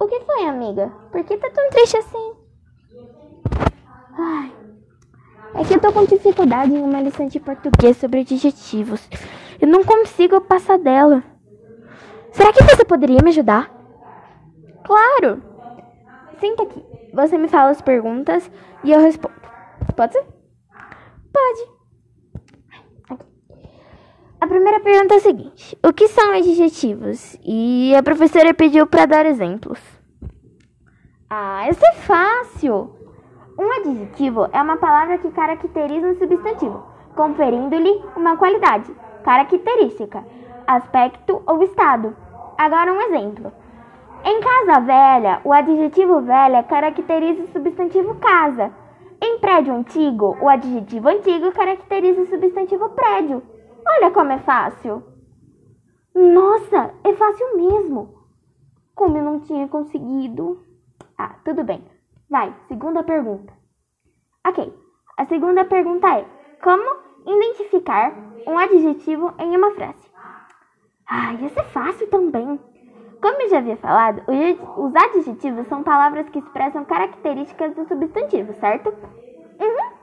[0.00, 0.92] O que foi, amiga?
[1.10, 2.32] Por que tá tão triste assim?
[4.16, 4.52] Ai,
[5.54, 9.08] é que eu tô com dificuldade em uma lição de português sobre adjetivos.
[9.60, 11.22] Eu não consigo passar dela.
[12.32, 13.70] Será que você poderia me ajudar?
[14.84, 15.42] Claro!
[16.38, 16.84] Senta aqui.
[17.12, 18.48] Você me fala as perguntas
[18.84, 19.34] e eu respondo.
[19.96, 20.24] Pode ser?
[21.32, 21.77] Pode.
[24.68, 27.38] Primeira pergunta é a seguinte: O que são adjetivos?
[27.42, 29.80] E a professora pediu para dar exemplos.
[31.30, 32.94] Ah, isso é fácil!
[33.58, 36.84] Um adjetivo é uma palavra que caracteriza um substantivo,
[37.16, 40.22] conferindo-lhe uma qualidade, característica,
[40.66, 42.14] aspecto ou estado.
[42.58, 43.50] Agora um exemplo.
[44.22, 48.70] Em casa velha, o adjetivo velha caracteriza o substantivo casa.
[49.22, 53.42] Em prédio antigo, o adjetivo antigo caracteriza o substantivo prédio.
[53.86, 55.02] Olha como é fácil.
[56.14, 58.24] Nossa, é fácil mesmo.
[58.94, 60.64] Como eu não tinha conseguido.
[61.16, 61.84] Ah, tudo bem.
[62.28, 63.52] Vai, segunda pergunta.
[64.46, 64.72] Ok,
[65.16, 66.26] a segunda pergunta é:
[66.62, 68.14] Como identificar
[68.46, 70.08] um adjetivo em uma frase?
[71.08, 72.60] Ah, isso é fácil também.
[73.20, 74.22] Como eu já havia falado,
[74.76, 78.90] os adjetivos são palavras que expressam características do substantivo, certo?
[78.90, 79.98] Uhum.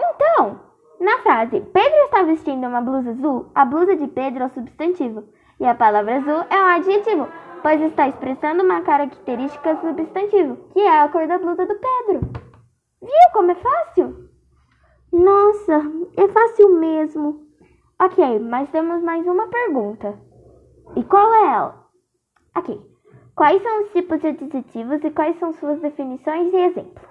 [0.00, 0.60] Então,
[1.00, 5.24] na frase Pedro está vestindo uma blusa azul, a blusa de Pedro é o substantivo
[5.60, 7.28] e a palavra azul é um adjetivo,
[7.62, 12.28] pois está expressando uma característica substantivo, que é a cor da blusa do Pedro.
[13.00, 14.28] Viu como é fácil?
[15.12, 15.82] Nossa,
[16.16, 17.46] é fácil mesmo.
[18.00, 20.18] Ok, mas temos mais uma pergunta.
[20.96, 21.86] E qual é ela?
[22.56, 22.80] Ok.
[23.34, 27.08] Quais são os tipos de adjetivos e quais são suas definições e exemplos?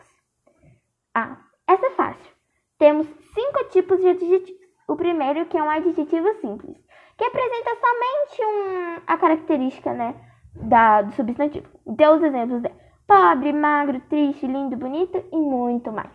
[1.14, 2.37] Ah, essa é fácil.
[2.78, 4.68] Temos cinco tipos de adjetivos.
[4.88, 6.78] O primeiro que é um adjetivo simples,
[7.18, 10.16] que apresenta somente um, a característica né,
[10.56, 11.68] da, do substantivo.
[11.86, 12.72] Então os exemplos é
[13.06, 16.12] pobre, magro, triste, lindo, bonito e muito mais.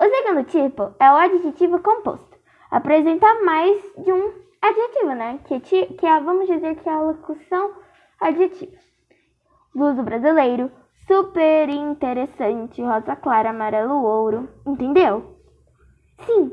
[0.00, 2.36] O segundo tipo é o adjetivo composto.
[2.70, 5.40] Apresenta mais de um adjetivo, né?
[5.44, 7.74] Que, que é, vamos dizer que é a locução
[8.20, 8.76] adjetiva.
[9.74, 10.70] Luso brasileiro,
[11.12, 14.48] super interessante, rosa clara, amarelo, ouro.
[14.66, 15.36] Entendeu?
[16.24, 16.50] Sim.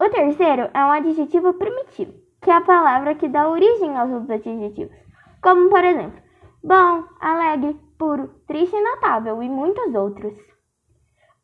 [0.00, 2.12] O terceiro é um adjetivo primitivo,
[2.42, 4.96] que é a palavra que dá origem aos outros adjetivos.
[5.40, 6.20] Como, por exemplo,
[6.64, 10.34] bom, alegre, puro, triste e notável, e muitos outros.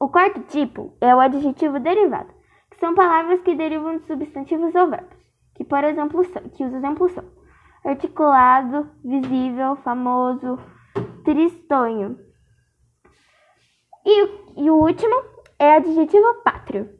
[0.00, 2.32] O quarto tipo é o adjetivo derivado,
[2.71, 5.16] que são palavras que derivam de substantivos ou verbos,
[5.55, 7.25] que, por exemplo, são, que os exemplos são
[7.84, 10.59] articulado, visível, famoso,
[11.25, 12.19] tristonho.
[14.07, 15.15] E, e o último
[15.59, 16.91] é adjetivo pátrio,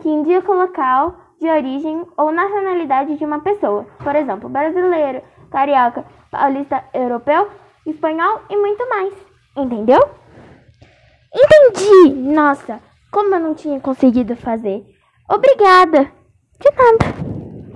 [0.00, 6.04] que indica o local de origem ou nacionalidade de uma pessoa, por exemplo, brasileiro, carioca,
[6.30, 7.48] paulista, europeu,
[7.86, 9.14] espanhol e muito mais.
[9.56, 10.00] Entendeu?
[11.34, 12.14] Entendi!
[12.14, 12.80] Nossa,
[13.10, 14.84] como eu não tinha conseguido fazer.
[15.28, 16.12] Obrigada!
[16.60, 17.39] De nada.